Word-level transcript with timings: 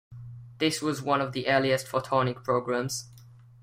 This 0.57 0.81
was 0.81 0.99
one 1.03 1.21
of 1.21 1.31
the 1.33 1.47
earliest 1.47 1.85
photonic 1.85 2.43
programs. 2.43 3.11